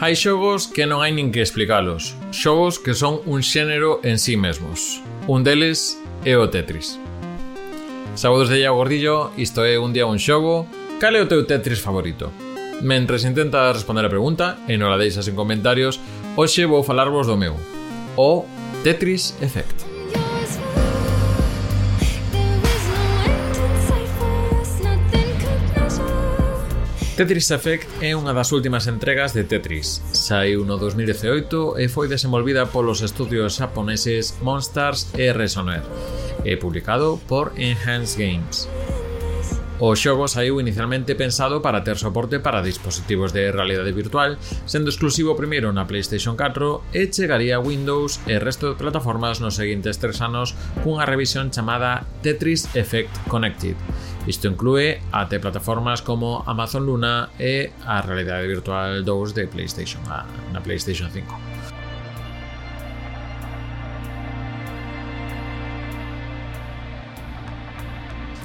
Hai 0.00 0.14
xogos 0.14 0.70
que 0.70 0.86
non 0.86 1.02
hai 1.02 1.10
nin 1.10 1.34
que 1.34 1.42
explicalos, 1.42 2.14
xogos 2.30 2.78
que 2.78 2.94
son 2.94 3.18
un 3.26 3.42
xénero 3.42 3.98
en 4.06 4.22
sí 4.22 4.38
mesmos. 4.38 5.02
Un 5.26 5.42
deles 5.42 5.98
é 6.22 6.38
o 6.38 6.46
Tetris. 6.46 7.02
Saúdos 8.14 8.46
de 8.46 8.62
Iago 8.62 8.78
Gordillo, 8.78 9.34
isto 9.34 9.66
é 9.66 9.74
un 9.74 9.90
día 9.90 10.06
un 10.06 10.22
xogo, 10.22 10.70
cal 11.02 11.18
é 11.18 11.20
o 11.20 11.26
teu 11.26 11.42
Tetris 11.50 11.82
favorito? 11.82 12.30
Mentres 12.78 13.26
intenta 13.26 13.74
responder 13.74 14.06
a 14.06 14.14
pregunta 14.14 14.62
e 14.70 14.78
non 14.78 14.86
la 14.86 15.02
deixas 15.02 15.26
en 15.26 15.34
comentarios, 15.34 15.98
hoxe 16.38 16.62
vou 16.62 16.86
falarvos 16.86 17.26
do 17.26 17.34
meu, 17.34 17.58
o 18.14 18.46
Tetris 18.86 19.34
Effect. 19.42 19.87
Tetris 27.18 27.50
Effect 27.50 27.90
é 27.98 28.14
unha 28.14 28.30
das 28.30 28.54
últimas 28.54 28.86
entregas 28.86 29.34
de 29.34 29.42
Tetris. 29.42 29.98
Saiu 30.14 30.62
no 30.62 30.78
2018 30.78 31.74
e 31.74 31.90
foi 31.90 32.06
desenvolvida 32.06 32.70
polos 32.70 33.02
estudios 33.02 33.58
japoneses 33.58 34.38
Monsters 34.38 35.10
e 35.18 35.26
Resonair 35.34 35.82
e 36.46 36.54
publicado 36.54 37.18
por 37.26 37.58
Enhanced 37.58 38.14
Games. 38.14 38.70
O 39.80 39.94
xogo 39.94 40.26
saiu 40.26 40.58
inicialmente 40.58 41.14
pensado 41.14 41.62
para 41.62 41.86
ter 41.86 41.94
soporte 42.02 42.42
para 42.42 42.66
dispositivos 42.66 43.30
de 43.30 43.54
realidade 43.54 43.94
virtual, 43.94 44.34
sendo 44.66 44.90
exclusivo 44.90 45.38
primeiro 45.38 45.70
na 45.70 45.86
PlayStation 45.86 46.34
4 46.34 46.90
e 46.90 47.06
chegaría 47.14 47.54
a 47.54 47.62
Windows 47.62 48.18
e 48.26 48.42
resto 48.42 48.74
de 48.74 48.74
plataformas 48.74 49.38
nos 49.38 49.54
seguintes 49.54 50.02
tres 50.02 50.18
anos 50.18 50.58
cunha 50.82 51.06
revisión 51.06 51.54
chamada 51.54 52.02
Tetris 52.26 52.66
Effect 52.74 53.14
Connected. 53.30 53.78
Isto 54.26 54.50
inclúe 54.50 54.98
até 55.14 55.38
plataformas 55.38 56.02
como 56.02 56.42
Amazon 56.42 56.82
Luna 56.82 57.30
e 57.38 57.70
a 57.86 58.02
realidade 58.02 58.50
virtual 58.50 59.06
2 59.06 59.30
de 59.30 59.46
PlayStation 59.46 60.02
na 60.10 60.58
PlayStation 60.58 61.06
5. 61.06 61.47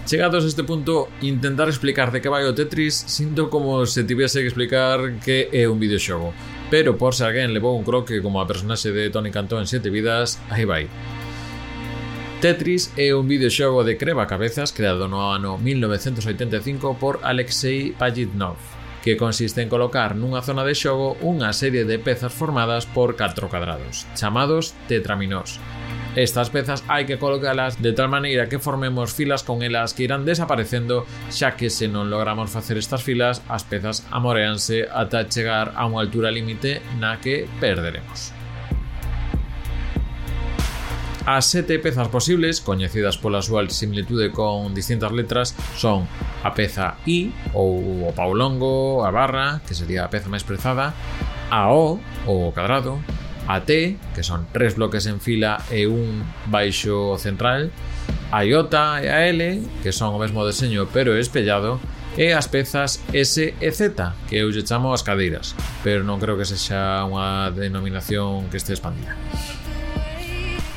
Chegados 0.06 0.44
a 0.44 0.48
este 0.48 0.66
punto, 0.66 1.08
intentar 1.22 1.70
explicar 1.70 2.12
de 2.12 2.20
que 2.20 2.28
vai 2.28 2.44
o 2.44 2.52
Tetris 2.52 2.92
sinto 3.08 3.48
como 3.48 3.88
se 3.88 4.04
tivese 4.04 4.44
que 4.44 4.52
explicar 4.52 5.24
que 5.24 5.48
é 5.56 5.64
un 5.72 5.80
videoxogo. 5.80 6.36
Pero 6.68 7.00
por 7.00 7.16
se 7.16 7.24
alguén 7.24 7.56
levou 7.56 7.80
un 7.80 7.88
croque 7.88 8.20
como 8.20 8.44
a 8.44 8.48
personaxe 8.48 8.92
de 8.92 9.08
Tony 9.08 9.32
Cantó 9.32 9.64
en 9.64 9.68
Sete 9.68 9.88
Vidas, 9.88 10.44
aí 10.52 10.68
vai. 10.68 10.92
Tetris 12.44 12.92
é 13.00 13.16
un 13.16 13.32
videoxogo 13.32 13.88
de 13.88 13.96
creva 13.96 14.28
cabezas 14.28 14.76
creado 14.76 15.08
no 15.08 15.32
ano 15.32 15.56
1985 15.56 17.00
por 17.00 17.24
Alexei 17.24 17.96
Pajitnov, 17.96 18.60
que 19.08 19.16
consiste 19.16 19.64
en 19.64 19.72
colocar 19.72 20.20
nunha 20.20 20.44
zona 20.44 20.68
de 20.68 20.76
xogo 20.76 21.16
unha 21.24 21.56
serie 21.56 21.88
de 21.88 21.96
pezas 21.96 22.36
formadas 22.36 22.84
por 22.84 23.16
catro 23.16 23.48
cadrados, 23.48 24.04
chamados 24.20 24.76
tetraminós, 24.92 25.64
Estas 26.16 26.52
pezas 26.54 26.86
hai 26.94 27.10
que 27.10 27.18
colocalas 27.18 27.82
de 27.82 27.90
tal 27.90 28.06
maneira 28.06 28.46
que 28.46 28.62
formemos 28.62 29.18
filas 29.18 29.42
con 29.42 29.66
elas 29.66 29.98
que 29.98 30.06
irán 30.06 30.30
desaparecendo, 30.30 31.10
xa 31.34 31.58
que 31.58 31.74
se 31.74 31.90
non 31.90 32.14
logramos 32.14 32.54
facer 32.54 32.78
estas 32.78 33.02
filas, 33.02 33.42
as 33.50 33.66
pezas 33.66 34.06
amoreanse 34.14 34.86
ata 34.94 35.26
chegar 35.26 35.74
a 35.74 35.90
unha 35.90 36.06
altura 36.06 36.30
límite 36.30 36.86
na 37.02 37.18
que 37.18 37.50
perderemos. 37.58 38.30
As 41.26 41.50
sete 41.50 41.82
pezas 41.82 42.14
posibles, 42.14 42.62
coñecidas 42.62 43.18
pola 43.18 43.42
súa 43.42 43.66
similitude 43.74 44.30
con 44.30 44.78
distintas 44.78 45.10
letras, 45.10 45.58
son 45.74 46.06
a 46.46 46.54
peza 46.54 47.02
I, 47.10 47.34
ou 47.58 48.06
o 48.06 48.14
paulongo, 48.14 49.02
a 49.02 49.10
barra, 49.10 49.66
que 49.66 49.74
sería 49.74 50.06
a 50.06 50.14
peza 50.14 50.30
máis 50.30 50.46
prezada, 50.46 50.94
a 51.50 51.74
O, 51.74 51.98
ou 52.30 52.38
o 52.50 52.54
cadrado, 52.54 53.02
a 53.48 53.62
T, 53.62 53.98
que 54.16 54.24
son 54.24 54.48
tres 54.52 54.76
bloques 54.76 55.06
en 55.06 55.20
fila 55.20 55.60
e 55.70 55.88
un 55.88 56.24
baixo 56.48 57.18
central, 57.18 57.72
a 58.32 58.46
Iota 58.46 59.04
e 59.04 59.10
a 59.10 59.28
L, 59.28 59.62
que 59.84 59.92
son 59.92 60.16
o 60.16 60.20
mesmo 60.20 60.46
deseño 60.46 60.88
pero 60.92 61.16
espellado, 61.18 61.80
e 62.18 62.34
as 62.34 62.46
pezas 62.48 63.02
S 63.12 63.42
e 63.42 63.70
Z, 63.74 64.14
que 64.30 64.38
eu 64.38 64.54
lle 64.54 64.62
chamo 64.62 64.94
as 64.94 65.02
cadeiras, 65.02 65.58
pero 65.82 66.06
non 66.06 66.22
creo 66.22 66.38
que 66.38 66.46
sexa 66.46 67.02
unha 67.10 67.50
denominación 67.50 68.48
que 68.54 68.62
este 68.62 68.78
expandida. 68.78 69.18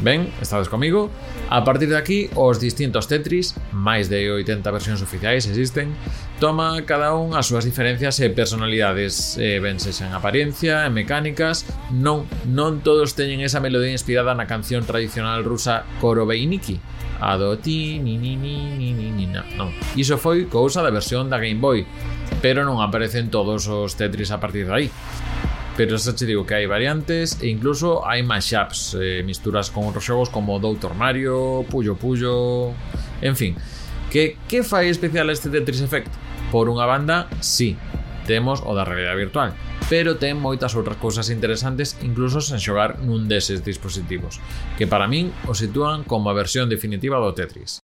Ben, 0.01 0.29
estades 0.43 0.69
comigo? 0.69 1.09
A 1.49 1.65
partir 1.65 1.89
de 1.89 1.97
aquí, 1.97 2.29
os 2.35 2.61
distintos 2.61 3.09
Tetris, 3.09 3.57
máis 3.73 4.13
de 4.13 4.29
80 4.29 4.69
versións 4.69 5.01
oficiais 5.01 5.49
existen, 5.49 5.97
toma 6.37 6.85
cada 6.85 7.17
un 7.17 7.33
as 7.33 7.49
súas 7.49 7.65
diferencias 7.65 8.21
e 8.21 8.29
personalidades, 8.29 9.41
e 9.41 9.57
ben 9.57 9.81
sexan 9.81 10.13
apariencia 10.13 10.85
en 10.85 10.93
mecánicas, 10.93 11.65
non, 11.97 12.29
non 12.45 12.85
todos 12.85 13.17
teñen 13.17 13.41
esa 13.41 13.65
melodía 13.65 13.89
inspirada 13.89 14.37
na 14.37 14.45
canción 14.45 14.85
tradicional 14.85 15.49
rusa 15.49 15.89
Korobeiniki, 16.05 16.77
a 17.17 17.41
do 17.41 17.57
ti 17.57 17.97
ni 17.97 18.21
ni 18.21 18.37
ni 18.37 18.69
ni 18.77 18.93
ni 18.93 19.09
ni 19.09 19.25
na. 19.25 19.49
Non, 19.57 19.73
iso 19.97 20.21
foi 20.21 20.45
cousa 20.45 20.85
da 20.85 20.93
versión 20.93 21.33
da 21.33 21.41
Game 21.41 21.57
Boy, 21.57 21.89
pero 22.45 22.69
non 22.69 22.85
aparecen 22.85 23.33
todos 23.33 23.65
os 23.65 23.97
Tetris 23.97 24.29
a 24.29 24.45
partir 24.45 24.69
de 24.69 24.73
aí. 24.77 24.89
Pero 25.77 26.01
xa 26.01 26.17
te 26.17 26.25
digo 26.25 26.49
que 26.49 26.57
hai 26.57 26.65
variantes 26.65 27.37
e 27.45 27.53
incluso 27.53 28.01
hai 28.09 28.25
mashups, 28.25 28.97
eh, 28.97 29.21
misturas 29.21 29.69
con 29.69 29.85
outros 29.85 30.09
xogos 30.09 30.33
como 30.33 30.57
Doutor 30.57 30.97
Mario, 30.97 31.69
Puyo 31.69 32.01
Puyo, 32.01 32.73
en 33.21 33.37
fin. 33.37 33.53
Que, 34.09 34.41
que 34.49 34.65
fai 34.65 34.89
especial 34.89 35.29
este 35.29 35.53
Tetris 35.53 35.85
Effect? 35.85 36.09
Por 36.49 36.73
unha 36.73 36.89
banda, 36.89 37.29
sí, 37.45 37.77
temos 38.25 38.65
o 38.65 38.73
da 38.73 38.89
realidade 38.89 39.21
virtual, 39.21 39.53
pero 39.93 40.17
ten 40.17 40.41
moitas 40.41 40.73
outras 40.73 40.97
cousas 40.97 41.29
interesantes 41.29 42.01
incluso 42.01 42.41
sen 42.41 42.57
xogar 42.57 42.99
nun 43.05 43.29
deses 43.29 43.61
dispositivos, 43.61 44.41
que 44.81 44.89
para 44.89 45.05
min 45.05 45.29
o 45.45 45.53
sitúan 45.53 46.09
como 46.09 46.33
a 46.33 46.39
versión 46.39 46.73
definitiva 46.73 47.21
do 47.21 47.37
Tetris. 47.37 47.86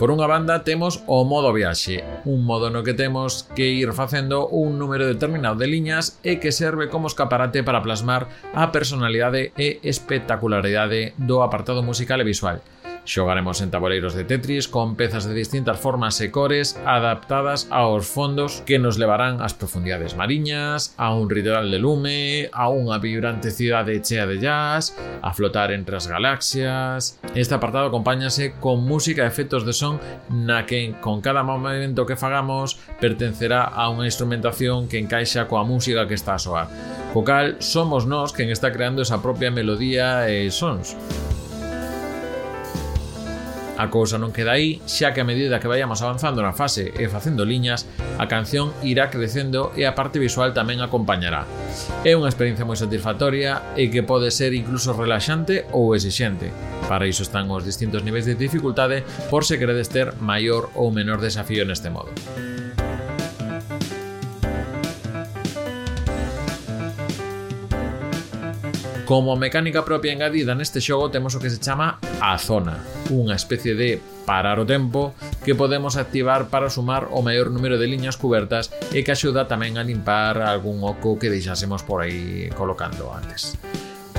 Por 0.00 0.08
unha 0.08 0.24
banda 0.24 0.64
temos 0.64 1.04
o 1.04 1.28
modo 1.28 1.52
viaxe, 1.52 2.00
un 2.24 2.48
modo 2.48 2.72
no 2.72 2.80
que 2.80 2.96
temos 2.96 3.44
que 3.52 3.68
ir 3.68 3.92
facendo 3.92 4.48
un 4.48 4.80
número 4.80 5.04
determinado 5.04 5.60
de 5.60 5.68
liñas 5.68 6.16
e 6.24 6.40
que 6.40 6.56
serve 6.56 6.88
como 6.88 7.04
escaparate 7.04 7.60
para 7.60 7.84
plasmar 7.84 8.32
a 8.56 8.72
personalidade 8.72 9.52
e 9.60 9.76
espectacularidade 9.84 11.12
do 11.20 11.44
apartado 11.44 11.84
musical 11.84 12.24
e 12.24 12.30
visual. 12.32 12.64
Xogaremos 13.04 13.60
en 13.60 13.70
tabuleiros 13.70 14.14
de 14.14 14.24
Tetris 14.24 14.68
con 14.68 14.94
pezas 14.94 15.24
de 15.24 15.34
distintas 15.34 15.80
formas 15.80 16.20
e 16.20 16.30
cores 16.30 16.78
adaptadas 16.84 17.66
aos 17.72 18.06
fondos 18.06 18.62
que 18.68 18.78
nos 18.78 19.00
levarán 19.00 19.40
ás 19.40 19.56
profundidades 19.56 20.14
mariñas, 20.14 20.92
a 21.00 21.16
un 21.16 21.32
ritual 21.32 21.72
de 21.72 21.80
lume, 21.80 22.52
a 22.52 22.68
unha 22.68 23.00
vibrante 23.00 23.50
cidade 23.50 23.98
chea 24.04 24.28
de 24.28 24.38
jazz, 24.38 24.92
a 25.24 25.32
flotar 25.32 25.72
entre 25.72 25.96
as 25.96 26.06
galaxias. 26.06 27.16
Este 27.32 27.56
apartado 27.56 27.88
acompáñase 27.88 28.54
con 28.60 28.84
música 28.84 29.24
e 29.24 29.30
efectos 29.32 29.64
de 29.64 29.72
son 29.72 29.96
na 30.28 30.68
que 30.68 30.92
con 31.00 31.24
cada 31.24 31.40
momento 31.42 32.04
que 32.04 32.20
fagamos 32.20 32.76
pertencerá 33.00 33.64
a 33.64 33.88
unha 33.88 34.06
instrumentación 34.06 34.92
que 34.92 35.00
encaixa 35.00 35.48
coa 35.48 35.64
música 35.64 36.04
que 36.04 36.14
está 36.14 36.36
a 36.36 36.42
soar. 36.42 36.68
Co 37.10 37.24
cal, 37.26 37.58
somos 37.58 38.06
nós 38.06 38.30
quen 38.30 38.52
está 38.54 38.70
creando 38.70 39.02
esa 39.02 39.18
propia 39.18 39.50
melodía 39.50 40.30
e 40.30 40.46
sons. 40.54 40.94
A 43.80 43.88
cousa 43.88 44.20
non 44.20 44.28
queda 44.28 44.60
aí, 44.60 44.76
xa 44.84 45.16
que 45.16 45.24
a 45.24 45.28
medida 45.28 45.56
que 45.56 45.64
vayamos 45.64 46.04
avanzando 46.04 46.44
na 46.44 46.52
fase 46.52 46.92
e 47.00 47.08
facendo 47.08 47.48
liñas, 47.48 47.88
a 48.20 48.28
canción 48.28 48.76
irá 48.84 49.08
crecendo 49.08 49.72
e 49.72 49.88
a 49.88 49.96
parte 49.96 50.20
visual 50.20 50.52
tamén 50.52 50.84
acompañará. 50.84 51.48
É 52.04 52.12
unha 52.12 52.28
experiencia 52.28 52.68
moi 52.68 52.76
satisfactoria 52.76 53.72
e 53.80 53.88
que 53.88 54.04
pode 54.04 54.28
ser 54.36 54.52
incluso 54.52 54.92
relaxante 54.92 55.64
ou 55.72 55.96
exixente. 55.96 56.52
Para 56.92 57.08
iso 57.08 57.24
están 57.24 57.48
os 57.48 57.64
distintos 57.64 58.04
niveis 58.04 58.28
de 58.28 58.36
dificultade 58.36 59.00
por 59.32 59.48
se 59.48 59.56
queredes 59.56 59.88
ter 59.88 60.12
maior 60.20 60.68
ou 60.76 60.92
menor 60.92 61.16
desafío 61.24 61.64
neste 61.64 61.88
modo. 61.88 62.12
Como 69.10 69.34
mecánica 69.34 69.84
propia 69.84 70.14
engadida 70.14 70.54
neste 70.54 70.78
xogo 70.78 71.10
temos 71.10 71.34
o 71.34 71.42
que 71.42 71.50
se 71.50 71.58
chama 71.58 71.98
a 72.22 72.38
zona, 72.38 72.78
unha 73.10 73.34
especie 73.34 73.74
de 73.74 73.98
parar 74.22 74.62
o 74.62 74.68
tempo 74.70 75.18
que 75.42 75.58
podemos 75.58 75.98
activar 75.98 76.46
para 76.46 76.70
sumar 76.70 77.10
o 77.10 77.18
maior 77.18 77.50
número 77.50 77.74
de 77.74 77.90
liñas 77.90 78.14
cubertas 78.14 78.70
e 78.94 79.02
que 79.02 79.10
axuda 79.10 79.50
tamén 79.50 79.74
a 79.74 79.82
limpar 79.82 80.38
algún 80.38 80.86
oco 80.86 81.18
que 81.18 81.26
deixásemos 81.26 81.82
por 81.82 82.06
aí 82.06 82.54
colocando 82.54 83.10
antes. 83.10 83.58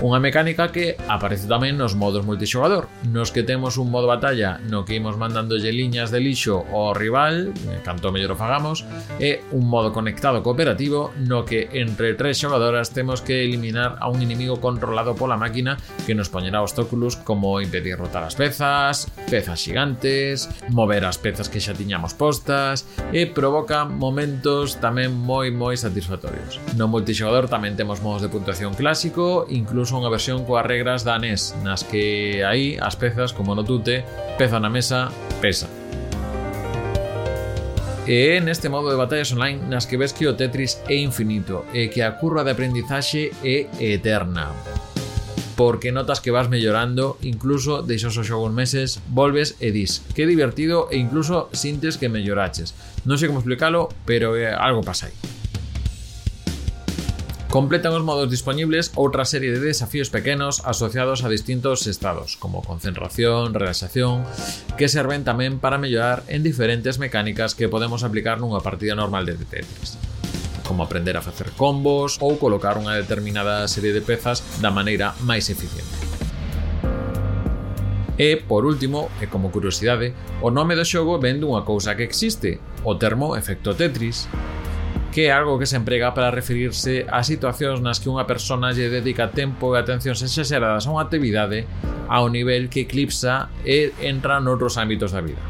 Unha 0.02 0.18
mecánica 0.18 0.74
que 0.74 0.98
aparece 1.06 1.46
tamén 1.46 1.78
nos 1.78 1.94
modos 1.94 2.26
multixogador, 2.26 2.90
nos 3.14 3.30
que 3.30 3.46
temos 3.46 3.78
un 3.78 3.94
modo 3.94 4.10
batalla 4.10 4.58
no 4.66 4.82
que 4.82 4.98
imos 4.98 5.14
mandándolle 5.14 5.70
liñas 5.70 6.10
de 6.10 6.18
lixo 6.18 6.66
ao 6.74 6.98
rival, 6.98 7.54
eh, 7.54 7.78
canto 7.86 8.10
mellor 8.10 8.34
o 8.34 8.40
fagamos, 8.42 8.82
e 9.22 9.46
un 9.54 9.70
modo 9.70 9.94
conectado 9.94 10.42
cooperativo 10.42 11.14
no 11.30 11.46
que 11.46 11.70
entre 11.78 12.18
tres 12.18 12.42
xogadoras 12.42 12.98
temos 12.98 13.22
que 13.22 13.46
eliminar 13.46 14.02
a 14.02 14.10
un 14.10 14.26
inimigo 14.26 14.58
controlado 14.58 15.14
pola 15.14 15.38
máquina 15.38 15.78
que 16.10 16.18
nos 16.18 16.34
poñerá 16.34 16.66
obstáculos 16.66 17.22
como 17.22 17.62
impedir 17.62 18.02
rotar 18.02 18.26
as 18.26 18.34
pezas, 18.34 19.06
pezas 19.30 19.62
xigantes, 19.62 20.50
mover 20.74 21.06
as 21.06 21.22
pezas 21.22 21.46
que 21.46 21.62
xa 21.62 21.78
tiñamos 21.78 22.18
postas 22.18 22.90
e 23.14 23.30
provoca 23.30 23.86
momentos 23.86 24.82
tamén 24.82 25.14
moi 25.14 25.54
moi 25.54 25.78
satisfactorios. 25.78 26.58
No 26.74 26.90
multixogador 26.90 27.54
tamén 27.54 27.78
temos 27.78 28.02
modos 28.02 28.26
de 28.26 28.34
puntuación 28.34 28.74
clásico, 28.74 29.46
incluso 29.46 29.91
incluso 29.92 30.08
unha 30.08 30.16
versión 30.16 30.48
coas 30.48 30.64
regras 30.64 31.04
da 31.04 31.20
NES, 31.20 31.60
nas 31.68 31.84
que 31.84 32.40
aí 32.48 32.80
as 32.80 32.96
pezas, 32.96 33.36
como 33.36 33.52
no 33.52 33.68
tute, 33.68 34.08
peza 34.40 34.56
na 34.56 34.72
mesa, 34.72 35.12
pesa. 35.44 35.68
E 38.08 38.40
é 38.40 38.40
neste 38.40 38.72
modo 38.72 38.88
de 38.88 38.96
batallas 38.96 39.36
online 39.36 39.60
nas 39.68 39.84
que 39.84 40.00
ves 40.00 40.16
que 40.16 40.32
o 40.32 40.36
Tetris 40.40 40.80
é 40.88 40.96
infinito 40.96 41.68
e 41.76 41.92
que 41.92 42.00
a 42.00 42.16
curva 42.16 42.48
de 42.48 42.56
aprendizaxe 42.56 43.36
é 43.44 43.68
eterna. 43.84 44.56
Porque 45.60 45.92
notas 45.92 46.24
que 46.24 46.32
vas 46.32 46.48
mellorando, 46.48 47.20
incluso 47.20 47.84
deixas 47.84 48.16
o 48.16 48.24
xogo 48.24 48.48
uns 48.48 48.56
meses, 48.56 48.90
volves 49.12 49.60
e 49.60 49.76
dis 49.76 50.00
que 50.16 50.24
divertido 50.24 50.88
e 50.88 51.04
incluso 51.04 51.52
sintes 51.52 52.00
que 52.00 52.08
melloraches. 52.08 52.72
Non 53.04 53.20
sei 53.20 53.28
como 53.28 53.44
explicalo, 53.44 53.92
pero 54.08 54.40
eh, 54.40 54.56
algo 54.56 54.88
pasa 54.88 55.12
aí. 55.12 55.31
Completan 57.52 57.92
os 57.92 58.08
modos 58.08 58.32
disponibles 58.32 58.96
outra 58.96 59.28
serie 59.28 59.52
de 59.52 59.60
desafíos 59.60 60.08
pequenos 60.08 60.64
asociados 60.64 61.28
a 61.28 61.28
distintos 61.28 61.84
estados, 61.84 62.40
como 62.40 62.64
concentración, 62.64 63.52
relaxación, 63.52 64.24
que 64.80 64.88
serven 64.88 65.28
tamén 65.28 65.60
para 65.60 65.76
mellorar 65.76 66.24
en 66.32 66.48
diferentes 66.48 66.96
mecánicas 66.96 67.52
que 67.52 67.68
podemos 67.68 68.08
aplicar 68.08 68.40
nunha 68.40 68.64
partida 68.64 68.96
normal 68.96 69.28
de 69.28 69.36
Tetris 69.36 70.00
como 70.64 70.88
aprender 70.88 71.20
a 71.20 71.26
facer 71.28 71.52
combos 71.60 72.16
ou 72.24 72.40
colocar 72.40 72.80
unha 72.80 72.96
determinada 72.96 73.68
serie 73.68 73.92
de 73.92 74.00
pezas 74.00 74.40
da 74.64 74.72
maneira 74.72 75.12
máis 75.28 75.52
eficiente. 75.52 75.92
E, 78.16 78.40
por 78.40 78.64
último, 78.64 79.12
e 79.20 79.28
como 79.28 79.52
curiosidade, 79.52 80.16
o 80.40 80.48
nome 80.48 80.80
do 80.80 80.88
xogo 80.88 81.20
vende 81.20 81.44
unha 81.44 81.68
cousa 81.68 82.00
que 82.00 82.08
existe, 82.08 82.64
o 82.88 82.96
termo 82.96 83.36
efecto 83.36 83.76
Tetris, 83.76 84.32
que 85.12 85.28
é 85.28 85.32
algo 85.32 85.60
que 85.60 85.68
se 85.68 85.76
emprega 85.76 86.14
para 86.14 86.32
referirse 86.32 87.06
a 87.12 87.22
situacións 87.22 87.84
nas 87.84 88.00
que 88.00 88.08
unha 88.08 88.24
persona 88.24 88.72
lle 88.72 88.88
dedica 88.88 89.28
tempo 89.28 89.76
e 89.76 89.84
atencións 89.84 90.24
exageradas 90.24 90.88
a 90.88 90.92
unha 90.96 91.04
actividade 91.04 91.68
ao 92.08 92.32
nivel 92.32 92.72
que 92.72 92.88
eclipsa 92.88 93.52
e 93.68 93.92
entra 94.00 94.40
noutros 94.40 94.80
ámbitos 94.80 95.12
da 95.12 95.20
vida. 95.20 95.44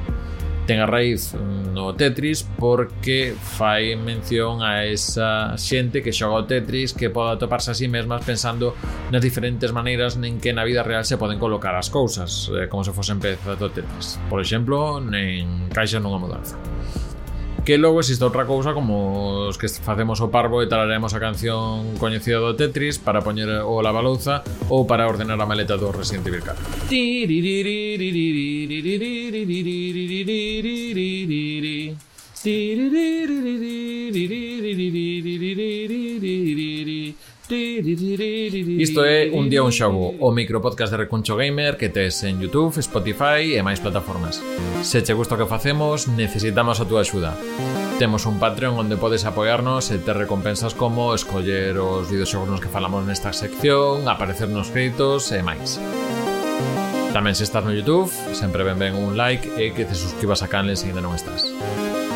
Ten 0.66 0.82
a 0.82 0.90
raíz 0.90 1.34
mm, 1.38 1.74
no 1.78 1.94
Tetris 1.94 2.42
porque 2.42 3.34
fai 3.38 3.94
mención 3.98 4.66
a 4.66 4.86
esa 4.86 5.54
xente 5.58 6.02
que 6.02 6.14
xoga 6.14 6.42
o 6.42 6.48
Tetris 6.50 6.98
que 6.98 7.14
pode 7.14 7.38
atoparse 7.38 7.74
a 7.74 7.78
sí 7.78 7.86
mesmas 7.86 8.26
pensando 8.26 8.74
nas 9.14 9.22
diferentes 9.22 9.70
maneiras 9.74 10.18
en 10.18 10.42
que 10.42 10.54
na 10.54 10.66
vida 10.66 10.82
real 10.82 11.06
se 11.06 11.22
poden 11.22 11.38
colocar 11.38 11.74
as 11.78 11.94
cousas 11.94 12.50
eh, 12.54 12.66
como 12.66 12.82
se 12.82 12.94
fosen 12.94 13.22
pezas 13.22 13.58
do 13.58 13.70
Tetris. 13.70 14.22
Por 14.26 14.42
exemplo, 14.42 14.98
nen 15.02 15.70
caixa 15.70 16.02
nunha 16.02 16.18
mudanza. 16.18 16.58
Que 17.66 17.78
logo 17.78 18.00
existe 18.00 18.24
outra 18.24 18.46
cousa 18.46 18.74
como 18.74 19.48
os 19.50 19.58
que 19.58 19.70
facemos 19.70 20.18
o 20.22 20.34
parvo 20.34 20.62
e 20.64 20.68
talaremos 20.68 21.14
a 21.14 21.20
canción 21.22 21.94
coñecida 22.02 22.42
do 22.42 22.58
Tetris 22.58 22.98
para 22.98 23.22
poñer 23.22 23.62
o 23.62 23.82
lavalouza 23.86 24.42
ou 24.70 24.90
para 24.90 25.06
ordenar 25.06 25.38
a 25.38 25.46
maleta 25.46 25.78
do 25.78 25.94
Resident 25.94 26.26
Evil 26.26 26.42
4. 26.42 26.90
Isto 37.52 39.04
é 39.04 39.28
Un 39.28 39.50
día 39.52 39.60
un 39.60 39.76
xogo, 39.76 40.16
o 40.24 40.32
micropodcast 40.32 40.92
de 40.96 41.04
Recuncho 41.04 41.36
Gamer 41.36 41.76
que 41.76 41.90
tes 41.92 42.24
en 42.24 42.40
YouTube, 42.40 42.80
Spotify 42.80 43.60
e 43.60 43.60
máis 43.60 43.84
plataformas. 43.84 44.40
Se 44.88 45.04
che 45.04 45.12
gusta 45.12 45.36
o 45.36 45.40
que 45.44 45.52
facemos, 45.52 46.08
necesitamos 46.08 46.80
a 46.80 46.88
túa 46.88 47.04
axuda. 47.04 47.36
Temos 48.00 48.24
un 48.24 48.40
Patreon 48.40 48.80
onde 48.80 48.96
podes 48.96 49.28
apoiarnos 49.28 49.92
e 49.92 50.00
ter 50.00 50.16
recompensas 50.16 50.72
como 50.72 51.12
escoller 51.12 51.76
os 51.76 52.08
videoxogos 52.08 52.48
nos 52.48 52.64
que 52.64 52.72
falamos 52.72 53.04
nesta 53.04 53.36
sección, 53.36 54.08
aparecer 54.08 54.48
nos 54.48 54.72
créditos 54.72 55.28
e 55.36 55.44
máis. 55.44 55.76
Tamén 57.12 57.36
se 57.36 57.44
estás 57.44 57.68
no 57.68 57.76
YouTube, 57.76 58.08
sempre 58.32 58.64
ben 58.64 58.80
ben 58.80 58.96
un 58.96 59.20
like 59.20 59.44
e 59.60 59.76
que 59.76 59.84
te 59.84 60.00
suscribas 60.00 60.40
a 60.40 60.48
canle 60.48 60.80
se 60.80 60.88
ainda 60.88 61.04
non 61.04 61.20
estás. 61.20 61.52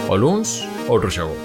O 0.08 0.16
luns, 0.16 0.64
outro 0.88 1.12
xogo. 1.12 1.36